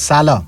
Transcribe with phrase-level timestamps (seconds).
[0.00, 0.46] سلام.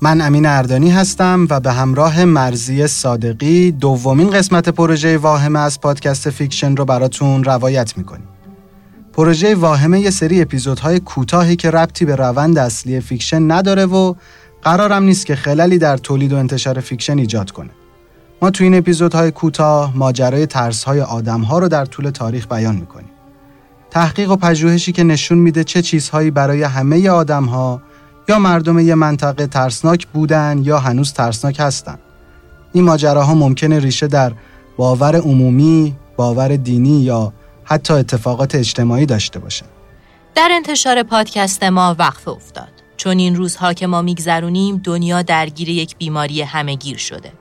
[0.00, 6.30] من امین اردانی هستم و به همراه مرضیه صادقی دومین قسمت پروژه واهمه از پادکست
[6.30, 8.28] فیکشن رو براتون روایت می‌کنیم.
[9.12, 14.14] پروژه واهمه یه سری اپیزودهای کوتاهی که ربطی به روند اصلی فیکشن نداره و
[14.62, 17.70] قرارم نیست که خللی در تولید و انتشار فیکشن ایجاد کنه.
[18.42, 23.10] ما تو این اپیزودهای کوتاه ماجرای ترسهای آدمها رو در طول تاریخ بیان می‌کنیم.
[23.90, 27.82] تحقیق و پژوهشی که نشون میده چه چیزهایی برای همه آدمها
[28.28, 31.98] یا مردم یه منطقه ترسناک بودن یا هنوز ترسناک هستن.
[32.72, 34.32] این ماجراها ممکنه ریشه در
[34.76, 37.32] باور عمومی، باور دینی یا
[37.64, 39.66] حتی اتفاقات اجتماعی داشته باشن.
[40.34, 42.68] در انتشار پادکست ما وقف افتاد.
[42.96, 47.32] چون این روزها که ما میگذرونیم دنیا درگیر یک بیماری همهگیر شده.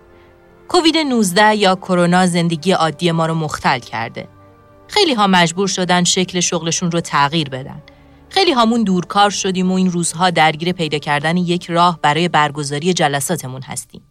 [0.67, 4.27] کووید 19 یا کرونا زندگی عادی ما رو مختل کرده.
[4.87, 7.81] خیلی ها مجبور شدن شکل شغلشون رو تغییر بدن.
[8.29, 13.61] خیلی همون دورکار شدیم و این روزها درگیر پیدا کردن یک راه برای برگزاری جلساتمون
[13.61, 14.01] هستیم.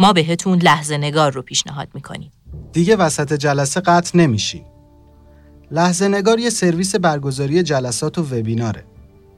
[0.00, 2.32] ما بهتون لحظه نگار رو پیشنهاد می‌کنیم.
[2.72, 4.64] دیگه وسط جلسه قطع نمیشیم.
[5.70, 8.84] لحظه نگار یه سرویس برگزاری جلسات و وبیناره.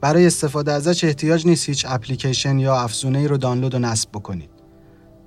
[0.01, 4.49] برای استفاده ازش احتیاج نیست هیچ اپلیکیشن یا افزونه رو دانلود و نصب بکنید.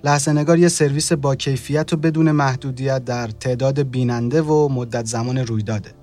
[0.05, 5.39] لحظه نگار یه سرویس با کیفیت و بدون محدودیت در تعداد بیننده و مدت زمان
[5.39, 5.98] رویداده.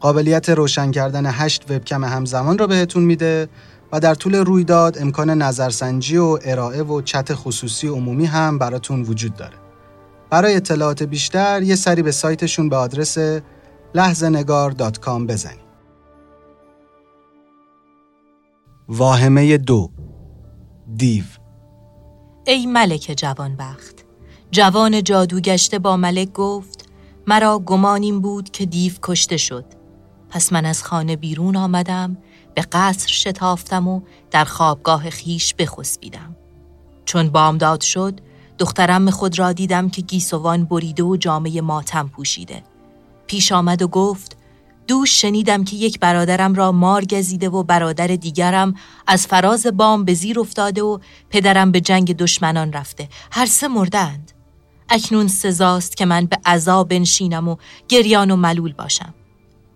[0.00, 3.48] قابلیت روشن کردن هشت وبکم همزمان رو بهتون میده
[3.92, 9.36] و در طول رویداد امکان نظرسنجی و ارائه و چت خصوصی عمومی هم براتون وجود
[9.36, 9.56] داره.
[10.30, 13.18] برای اطلاعات بیشتر یه سری به سایتشون به آدرس
[13.94, 15.70] لحظه‌نگار.com بزنید.
[18.88, 19.90] واهمه دو
[20.96, 21.24] دیو
[22.46, 24.04] ای ملک جوانبخت
[24.50, 26.84] جوان جادوگشته با ملک گفت
[27.26, 29.64] مرا گمانیم بود که دیو کشته شد
[30.30, 32.16] پس من از خانه بیرون آمدم
[32.54, 36.36] به قصر شتافتم و در خوابگاه خیش بخسبیدم.
[37.04, 38.20] چون بامداد شد
[38.58, 42.62] دخترم خود را دیدم که گیسوان بریده و جامعه ماتم پوشیده.
[43.26, 44.36] پیش آمد و گفت
[44.86, 48.74] دوش شنیدم که یک برادرم را مار گزیده و برادر دیگرم
[49.06, 50.98] از فراز بام به زیر افتاده و
[51.30, 53.08] پدرم به جنگ دشمنان رفته.
[53.32, 54.32] هر سه مردند.
[54.88, 57.56] اکنون سزاست که من به عذاب بنشینم و
[57.88, 59.14] گریان و ملول باشم.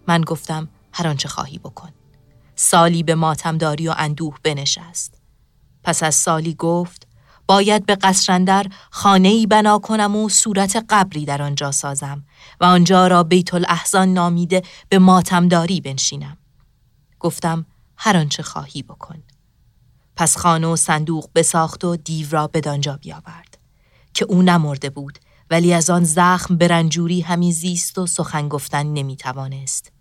[0.06, 1.91] من گفتم هر آنچه خواهی بکن.
[2.56, 5.15] سالی به ماتمداری و اندوه بنشست.
[5.83, 7.06] پس از سالی گفت
[7.47, 12.25] باید به قصرندر خانه ای بنا کنم و صورت قبری در آنجا سازم
[12.61, 16.37] و آنجا را بیت الاحزان نامیده به ماتمداری بنشینم.
[17.21, 17.67] گفتم
[17.97, 19.23] هر آنچه خواهی بکن.
[20.17, 23.59] پس خانه و صندوق بساخت و دیو را بدانجا بیاورد
[24.15, 25.19] که او نمرده بود
[25.50, 29.94] ولی از آن زخم برنجوری همی زیست و سخن گفتن نمی توانست.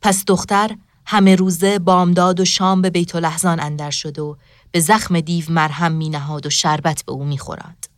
[0.00, 0.76] پس دختر
[1.06, 4.36] همه روزه بامداد و شام به بیت لحظان اندر شد و
[4.70, 7.90] به زخم دیو مرهم می نهاد و شربت به او می خوراد.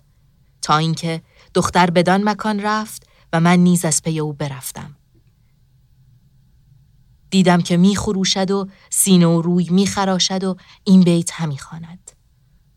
[0.62, 1.22] تا اینکه
[1.54, 4.96] دختر بدان مکان رفت و من نیز از پی او برفتم.
[7.30, 12.10] دیدم که می خروشد و سینه و روی می خراشد و این بیت همی خواند.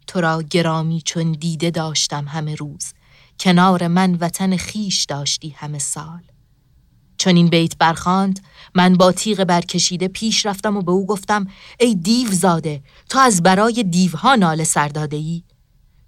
[0.07, 2.94] تو را گرامی چون دیده داشتم همه روز
[3.39, 6.21] کنار من وطن خیش داشتی همه سال
[7.21, 8.39] چون این بیت برخاند
[8.75, 11.47] من با تیغ برکشیده پیش رفتم و به او گفتم
[11.79, 15.44] ای دیو زاده تو از برای دیوها ناله سرداده ای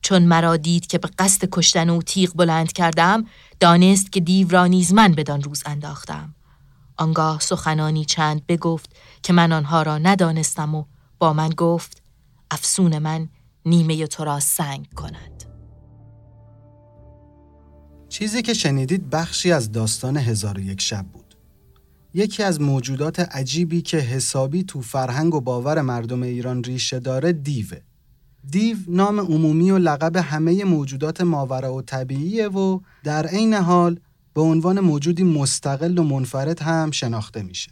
[0.01, 3.25] چون مرا دید که به قصد کشتن او تیغ بلند کردم
[3.59, 6.35] دانست که دیو را نیز من بدان روز انداختم.
[6.97, 8.89] آنگاه سخنانی چند بگفت
[9.23, 10.85] که من آنها را ندانستم و
[11.19, 12.01] با من گفت
[12.51, 13.29] افسون من
[13.65, 15.32] نیمه تو را سنگ کند.
[18.13, 21.35] چیزی که شنیدید بخشی از داستان هزار و یک شب بود.
[22.13, 27.77] یکی از موجودات عجیبی که حسابی تو فرهنگ و باور مردم ایران ریشه داره دیوه.
[28.49, 33.99] دیو نام عمومی و لقب همه موجودات ماورا و طبیعیه و در عین حال
[34.33, 37.71] به عنوان موجودی مستقل و منفرد هم شناخته میشه.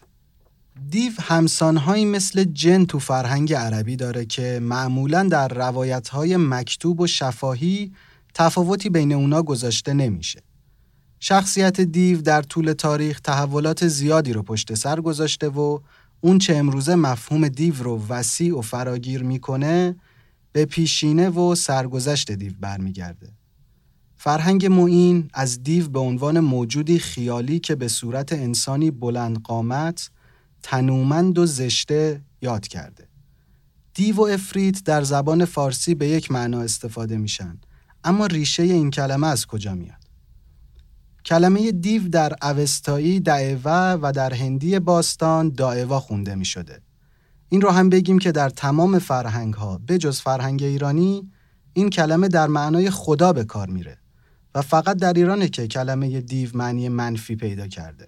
[0.89, 7.91] دیو همسانهایی مثل جن تو فرهنگ عربی داره که معمولا در روایتهای مکتوب و شفاهی
[8.33, 10.41] تفاوتی بین اونا گذاشته نمیشه.
[11.19, 15.79] شخصیت دیو در طول تاریخ تحولات زیادی رو پشت سر گذاشته و
[16.21, 19.95] اون چه امروزه مفهوم دیو رو وسیع و فراگیر می‌کنه
[20.51, 23.29] به پیشینه و سرگذشت دیو برمیگرده.
[24.17, 30.09] فرهنگ معین از دیو به عنوان موجودی خیالی که به صورت انسانی بلند قامت،
[30.63, 33.07] تنومند و زشته یاد کرده.
[33.93, 37.57] دیو و افریت در زبان فارسی به یک معنا استفاده میشن
[38.03, 40.01] اما ریشه این کلمه از کجا میاد؟
[41.25, 46.81] کلمه دیو در اوستایی دعوه و در هندی باستان دائوا خونده می شده.
[47.49, 51.31] این رو هم بگیم که در تمام فرهنگ ها به جز فرهنگ ایرانی
[51.73, 53.97] این کلمه در معنای خدا به کار میره
[54.55, 58.07] و فقط در ایرانه که کلمه دیو معنی منفی پیدا کرده.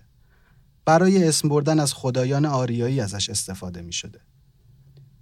[0.85, 4.19] برای اسم بردن از خدایان آریایی ازش استفاده می شده.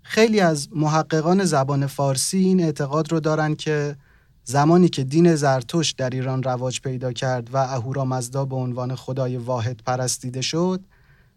[0.01, 3.95] خیلی از محققان زبان فارسی این اعتقاد رو دارن که
[4.43, 9.81] زمانی که دین زرتشت در ایران رواج پیدا کرد و اهورامزدا به عنوان خدای واحد
[9.85, 10.81] پرستیده شد،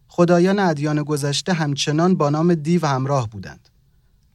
[0.08, 3.68] خدایان ادیان گذشته همچنان با نام دیو همراه بودند.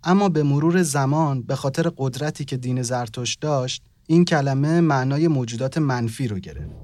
[0.04, 5.78] اما به مرور زمان به خاطر قدرتی که دین زرتشت داشت، این کلمه معنای موجودات
[5.78, 6.76] منفی رو گرفت.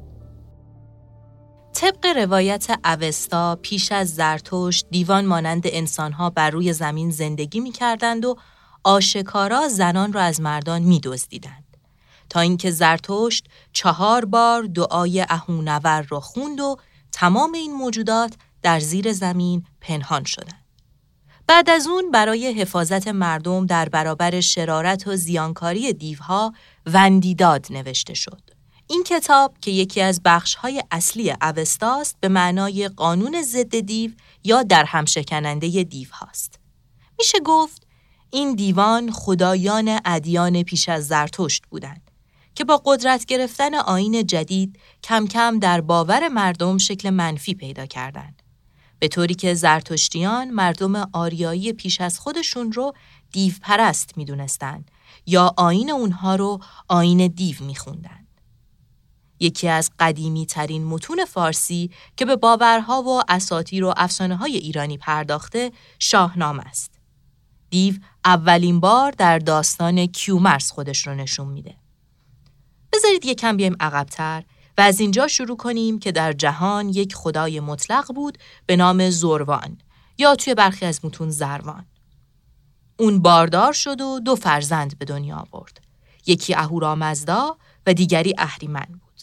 [1.74, 8.26] طبق روایت اوستا پیش از زرتشت دیوان مانند انسانها بر روی زمین زندگی می کردند
[8.26, 8.36] و
[8.84, 11.65] آشکارا زنان را از مردان می دزدیدند.
[12.30, 16.78] تا اینکه زرتشت چهار بار دعای اهونور را خوند و
[17.12, 20.66] تمام این موجودات در زیر زمین پنهان شدند.
[21.48, 26.54] بعد از اون برای حفاظت مردم در برابر شرارت و زیانکاری دیوها
[26.86, 28.42] وندیداد نوشته شد.
[28.88, 34.12] این کتاب که یکی از بخشهای اصلی اوستاست به معنای قانون ضد دیو
[34.44, 36.60] یا در همشکننده دیو هاست.
[37.20, 37.88] میشه گفت
[38.32, 42.05] این دیوان خدایان ادیان پیش از زرتشت بودند
[42.56, 48.42] که با قدرت گرفتن آین جدید کم کم در باور مردم شکل منفی پیدا کردند.
[49.00, 52.94] به طوری که زرتشتیان مردم آریایی پیش از خودشون رو
[53.32, 54.86] دیو پرست می دونستن
[55.26, 58.28] یا آین اونها رو آین دیو می خوندن.
[59.40, 64.98] یکی از قدیمی ترین متون فارسی که به باورها و اساطیر و افسانه های ایرانی
[64.98, 66.92] پرداخته شاهنامه است.
[67.70, 71.76] دیو اولین بار در داستان کیومرس خودش رو نشون میده.
[72.96, 74.44] بذارید یکم بیایم عقبتر
[74.78, 79.78] و از اینجا شروع کنیم که در جهان یک خدای مطلق بود به نام زروان
[80.18, 81.86] یا توی برخی از متون زروان.
[83.00, 85.82] اون باردار شد و دو فرزند به دنیا آورد.
[86.26, 89.22] یکی اهورامزدا و دیگری اهریمن بود.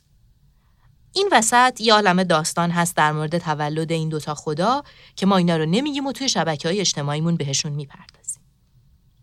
[1.12, 4.82] این وسط یه عالم داستان هست در مورد تولد این دوتا خدا
[5.16, 8.42] که ما اینا رو نمیگیم و توی شبکه های اجتماعیمون بهشون می‌پردازیم.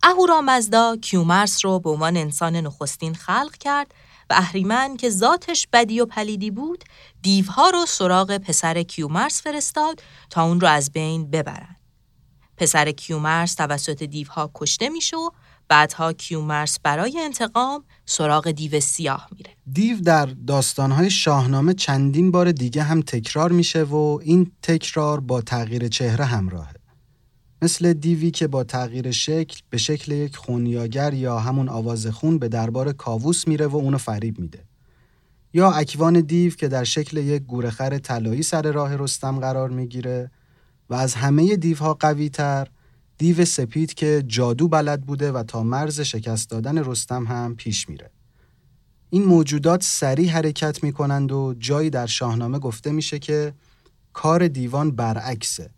[0.03, 3.93] اهورامزدا کیومرس رو به عنوان انسان نخستین خلق کرد
[4.29, 6.83] و اهریمن که ذاتش بدی و پلیدی بود
[7.21, 11.75] دیوها رو سراغ پسر کیومرث فرستاد تا اون رو از بین ببرن.
[12.57, 15.29] پسر کیومرث توسط دیوها کشته میشه و
[15.69, 19.51] بعدها کیومرث برای انتقام سراغ دیو سیاه میره.
[19.71, 25.87] دیو در داستانهای شاهنامه چندین بار دیگه هم تکرار میشه و این تکرار با تغییر
[25.87, 26.78] چهره همراهه.
[27.61, 32.91] مثل دیوی که با تغییر شکل به شکل یک خونیاگر یا همون آوازخون به دربار
[32.91, 34.63] کاووس میره و اونو فریب میده.
[35.53, 40.31] یا اکوان دیو که در شکل یک گورخر طلایی سر راه رستم قرار می‌گیره
[40.89, 42.67] و از همه دیوها قوی تر
[43.17, 48.11] دیو سپید که جادو بلد بوده و تا مرز شکست دادن رستم هم پیش میره.
[49.09, 53.53] این موجودات سریع حرکت می‌کنند و جایی در شاهنامه گفته میشه که
[54.13, 55.69] کار دیوان برعکسه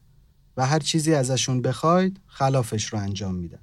[0.58, 3.60] و هر چیزی ازشون بخواید خلافش رو انجام میدن.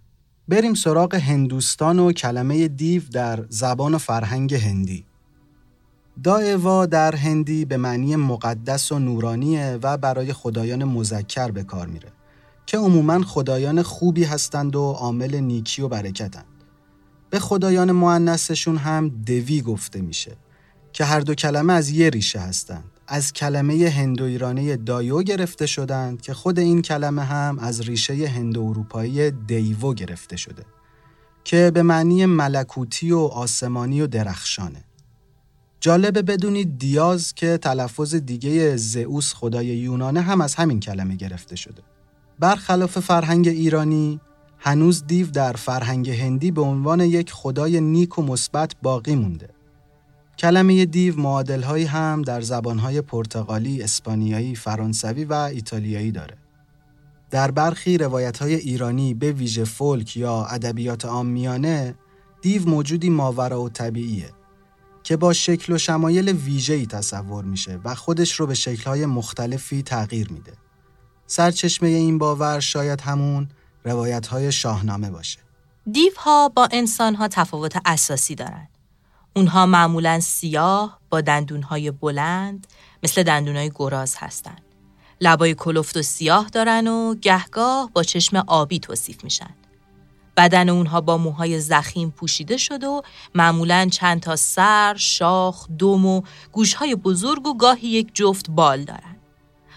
[0.48, 5.04] بریم سراغ هندوستان و کلمه دیو در زبان و فرهنگ هندی.
[6.24, 12.12] دایوا در هندی به معنی مقدس و نورانیه و برای خدایان مذکر به کار میره
[12.66, 16.44] که عموما خدایان خوبی هستند و عامل نیکی و برکتند.
[17.30, 20.36] به خدایان معنسشون هم دوی گفته میشه
[20.92, 22.97] که هر دو کلمه از یه ریشه هستند.
[23.10, 28.62] از کلمه هندو ایرانی دایو گرفته شدند که خود این کلمه هم از ریشه هندو
[28.62, 30.64] اروپایی دیوو گرفته شده
[31.44, 34.84] که به معنی ملکوتی و آسمانی و درخشانه.
[35.80, 41.82] جالبه بدونید دیاز که تلفظ دیگه زئوس خدای یونانه هم از همین کلمه گرفته شده.
[42.38, 44.20] برخلاف فرهنگ ایرانی
[44.58, 49.48] هنوز دیو در فرهنگ هندی به عنوان یک خدای نیک و مثبت باقی مونده.
[50.38, 56.36] کلمه دیو معادلهایی هم در زبانهای پرتغالی، اسپانیایی، فرانسوی و ایتالیایی داره.
[57.30, 61.94] در برخی روایتهای ایرانی به ویژه فولک یا ادبیات آمیانه
[62.42, 64.30] دیو موجودی ماورا و طبیعیه
[65.02, 70.32] که با شکل و شمایل ویژه‌ای تصور میشه و خودش رو به شکل‌های مختلفی تغییر
[70.32, 70.52] میده.
[71.26, 73.48] سرچشمه این باور شاید همون
[73.84, 75.38] روایت‌های شاهنامه باشه.
[75.92, 78.77] دیوها با انسانها تفاوت اساسی دارند.
[79.36, 82.66] اونها معمولا سیاه با دندونهای بلند
[83.02, 84.62] مثل دندونهای گراز هستند.
[85.20, 89.54] لبای کلفت و سیاه دارن و گهگاه با چشم آبی توصیف میشن.
[90.36, 93.02] بدن اونها با موهای زخیم پوشیده شده و
[93.34, 99.16] معمولا چند تا سر، شاخ، دم و گوشهای بزرگ و گاهی یک جفت بال دارن.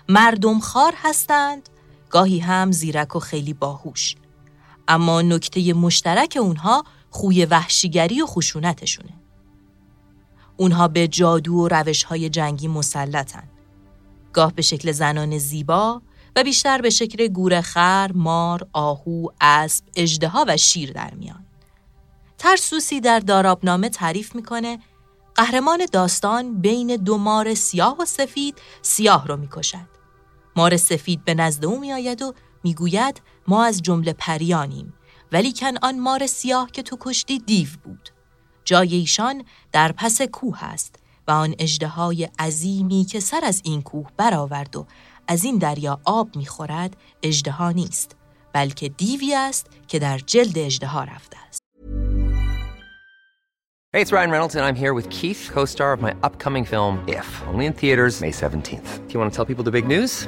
[0.10, 1.70] مردم خار هستند،
[2.10, 4.16] گاهی هم زیرک و خیلی باهوش.
[4.88, 9.21] اما نکته مشترک اونها خوی وحشیگری و خشونتشونه.
[10.62, 13.44] اونها به جادو و روش های جنگی مسلطن.
[14.34, 16.02] گاه به شکل زنان زیبا
[16.36, 21.46] و بیشتر به شکل گورخر، مار، آهو، اسب، اژدها و شیر در میان.
[22.38, 24.80] ترسوسی در دارابنامه تعریف می‌کنه
[25.36, 29.88] قهرمان داستان بین دو مار سیاه و سفید سیاه رو می‌کشد.
[30.56, 34.94] مار سفید به نزد او میآید و می‌گوید ما از جمله پریانیم
[35.32, 38.10] ولی کن آن مار سیاه که تو کشتی دیو بود.
[38.66, 40.96] جای ایشان در پس کوه است
[41.28, 44.86] و آن اجدهای عظیمی که سر از این کوه برآورد و
[45.28, 48.16] از این دریا آب می‌خورد اجدها نیست
[48.54, 51.62] بلکه دیوی است که در جلد اجدها رفته است.
[53.94, 57.28] Hey, it's Ryan Reynolds and I'm here with Keith, co-star of my upcoming film If,
[57.52, 58.90] only in theaters May 17th.
[59.06, 60.28] Do you want to tell people the big news?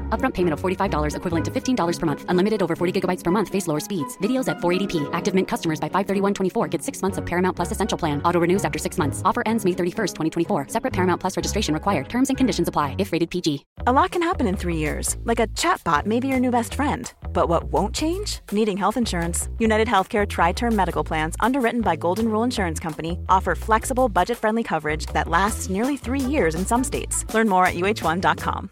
[0.11, 2.25] Upfront payment of $45 equivalent to $15 per month.
[2.27, 3.47] Unlimited over 40 gigabytes per month.
[3.49, 4.17] Face lower speeds.
[4.17, 5.09] Videos at 480p.
[5.13, 8.21] Active Mint customers by 531.24 get six months of Paramount Plus Essential Plan.
[8.23, 9.21] Auto renews after six months.
[9.23, 10.67] Offer ends May 31st, 2024.
[10.67, 12.09] Separate Paramount Plus registration required.
[12.09, 13.65] Terms and conditions apply if rated PG.
[13.87, 15.15] A lot can happen in three years.
[15.23, 17.11] Like a chatbot may be your new best friend.
[17.31, 18.41] But what won't change?
[18.51, 19.47] Needing health insurance.
[19.59, 25.05] United Healthcare Tri-Term Medical Plans, underwritten by Golden Rule Insurance Company, offer flexible, budget-friendly coverage
[25.07, 27.25] that lasts nearly three years in some states.
[27.33, 28.69] Learn more at uh1.com.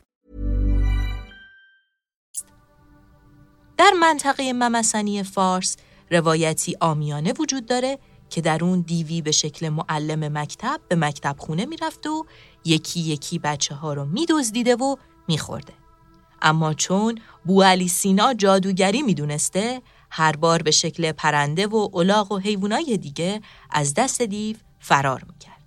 [3.80, 5.78] در منطقه ممسنی فارس
[6.12, 11.66] روایتی آمیانه وجود داره که در اون دیوی به شکل معلم مکتب به مکتب خونه
[11.66, 12.26] می‌رفت و
[12.66, 14.96] یکی یکی بچه ها رو میدزدیده و
[15.28, 15.74] میخورده.
[16.42, 22.38] اما چون بو علی سینا جادوگری می‌دونسته هر بار به شکل پرنده و الاغ و
[22.38, 25.59] حیوانای دیگه از دست دیو فرار می‌کرده.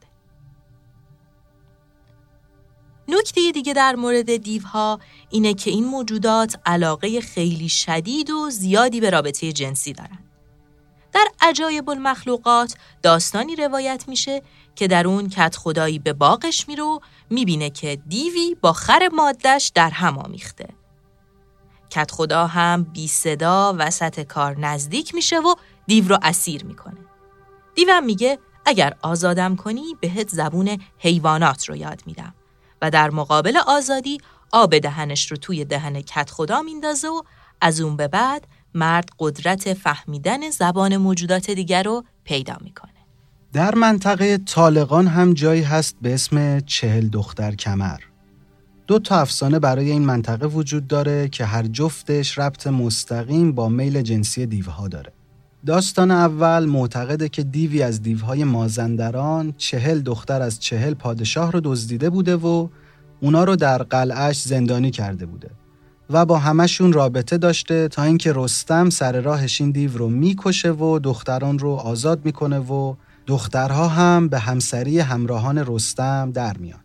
[3.09, 9.11] نکته دیگه در مورد دیوها اینه که این موجودات علاقه خیلی شدید و زیادی به
[9.11, 10.19] رابطه جنسی دارن.
[11.13, 14.43] در عجایب المخلوقات داستانی روایت میشه
[14.75, 16.99] که در اون کت خدایی به باغش میره و
[17.31, 20.69] می‌بینه که دیوی با خر مادش در هم آمیخته.
[21.91, 25.55] کت خدا هم بی صدا وسط کار نزدیک میشه و
[25.87, 26.99] دیو رو اسیر می‌کنه.
[27.75, 32.35] دیوم میگه اگر آزادم کنی بهت زبون حیوانات رو یاد میدم
[32.83, 34.19] و در مقابل آزادی
[34.53, 37.23] آب دهنش رو توی دهن کت خدا میندازه و
[37.61, 42.93] از اون به بعد مرد قدرت فهمیدن زبان موجودات دیگر رو پیدا می‌کنه.
[43.53, 47.99] در منطقه طالقان هم جایی هست به اسم چهل دختر کمر.
[48.87, 54.03] دو تا افسانه برای این منطقه وجود داره که هر جفتش ربط مستقیم با میل
[54.03, 55.13] جنسی دیوها داره.
[55.67, 62.11] داستان اول معتقده که دیوی از دیوهای مازندران چهل دختر از چهل پادشاه رو دزدیده
[62.11, 62.69] بوده و
[63.21, 65.51] اونا رو در قلعش زندانی کرده بوده
[66.11, 70.99] و با همشون رابطه داشته تا اینکه رستم سر راهش این دیو رو می‌کشه و
[70.99, 72.95] دختران رو آزاد می‌کنه و
[73.27, 76.81] دخترها هم به همسری همراهان رستم در میان.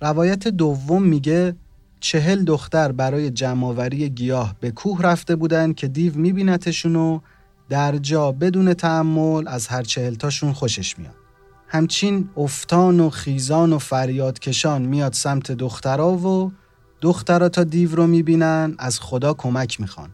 [0.00, 1.56] روایت دوم میگه
[2.00, 7.20] چهل دختر برای جمعآوری گیاه به کوه رفته بودن که دیو میبینتشون و
[7.68, 11.14] در جا بدون تعمل از هر چهلتاشون خوشش میاد.
[11.68, 16.52] همچین افتان و خیزان و فریادکشان میاد سمت دخترا و
[17.00, 20.10] دخترا تا دیو رو می‌بینن از خدا کمک می‌خوان.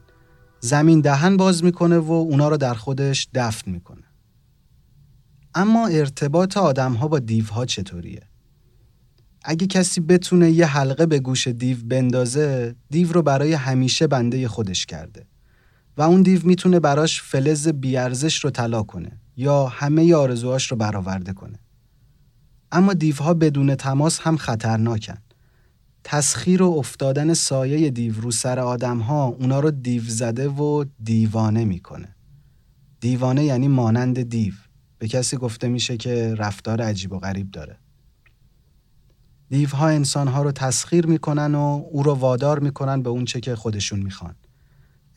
[0.61, 4.05] زمین دهن باز می‌کنه و اونا رو در خودش دفن می‌کنه.
[5.55, 8.23] اما ارتباط آدم ها با دیوها چطوریه؟
[9.45, 14.87] اگه کسی بتونه یه حلقه به گوش دیو بندازه دیو رو برای همیشه بنده خودش
[14.87, 15.27] کرده
[15.97, 21.33] و اون دیو می‌تونه براش فلز بیارزش رو طلا کنه یا همه آرزوهاش رو برآورده
[21.33, 21.59] کنه.
[22.73, 25.19] اما دیوها بدون تماس هم خطرناکن.
[26.05, 31.65] تسخیر و افتادن سایه دیو رو سر آدم ها اونا رو دیو زده و دیوانه
[31.65, 32.15] می‌کنه.
[33.01, 34.55] دیوانه یعنی مانند دیو.
[34.99, 37.79] به کسی گفته میشه که رفتار عجیب و غریب داره.
[39.49, 44.01] دیوها انسانها رو تسخیر می‌کنن و او رو وادار می‌کنن به اون چه که خودشون
[44.01, 44.35] می‌خوان.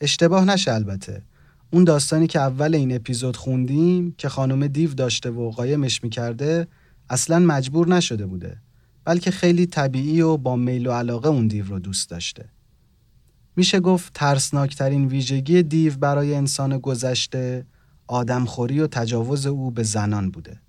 [0.00, 1.22] اشتباه نشه البته.
[1.70, 6.66] اون داستانی که اول این اپیزود خوندیم که خانم دیو داشته و قایمش می‌کرده
[7.10, 8.56] اصلا مجبور نشده بوده.
[9.04, 12.44] بلکه خیلی طبیعی و با میل و علاقه اون دیو رو دوست داشته.
[13.56, 17.66] میشه گفت ترسناکترین ویژگی دیو برای انسان گذشته
[18.06, 20.60] آدمخوری و تجاوز او به زنان بوده.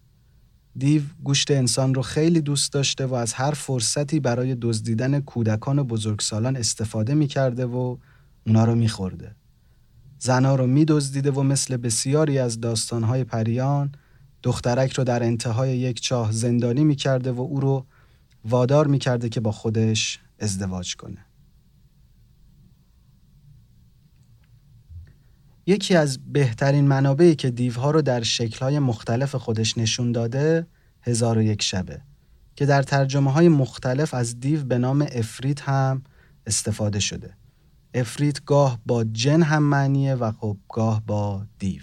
[0.78, 5.84] دیو گوشت انسان رو خیلی دوست داشته و از هر فرصتی برای دزدیدن کودکان و
[5.84, 7.98] بزرگسالان استفاده می‌کرده و
[8.48, 9.36] اونا رو میخورده.
[10.19, 13.91] زنا رو میدزدیده و مثل بسیاری از داستانهای پریان
[14.43, 17.86] دخترک رو در انتهای یک چاه زندانی می‌کرده و او رو
[18.46, 21.25] وادار می‌کرده که با خودش ازدواج کنه.
[25.65, 30.67] یکی از بهترین منابعی که دیوها رو در شکلهای مختلف خودش نشون داده
[31.02, 32.02] هزار و یک شبه
[32.56, 36.04] که در ترجمه های مختلف از دیو به نام افریت هم
[36.45, 37.38] استفاده شده
[37.93, 41.82] افریت گاه با جن هم معنیه و خب گاه با دیو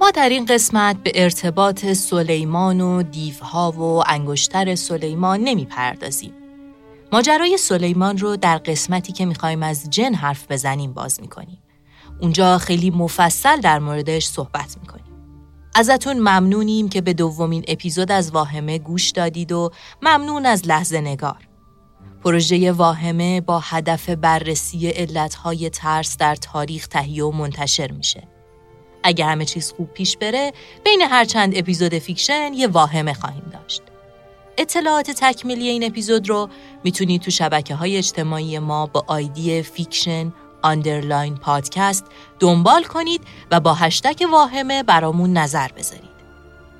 [0.00, 6.32] ما در این قسمت به ارتباط سلیمان و دیوها و انگشتر سلیمان نمی پردازیم.
[7.12, 11.62] ماجرای سلیمان رو در قسمتی که می‌خوایم از جن حرف بزنیم باز می‌کنیم.
[12.20, 15.04] اونجا خیلی مفصل در موردش صحبت می‌کنیم.
[15.74, 19.70] ازتون ممنونیم که به دومین اپیزود از واهمه گوش دادید و
[20.02, 21.45] ممنون از لحظه نگار.
[22.24, 28.28] پروژه واهمه با هدف بررسی علتهای ترس در تاریخ تهیه و منتشر میشه.
[29.02, 30.52] اگه همه چیز خوب پیش بره،
[30.84, 33.82] بین هر چند اپیزود فیکشن یه واهمه خواهیم داشت.
[34.58, 36.48] اطلاعات تکمیلی این اپیزود رو
[36.84, 42.04] می‌تونید تو شبکه های اجتماعی ما با آیدی فیکشن underline پادکست
[42.40, 46.15] دنبال کنید و با هشتگ واهمه برامون نظر بذارید.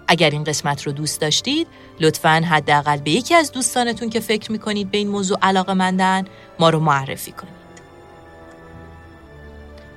[0.09, 1.67] اگر این قسمت رو دوست داشتید
[2.01, 6.25] لطفا حداقل به یکی از دوستانتون که فکر می‌کنید به این موضوع علاقه مندن
[6.59, 7.57] ما رو معرفی کنید.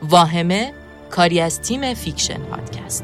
[0.04, 0.74] واهمه
[1.10, 3.04] کاری از تیم فیکشن پادکست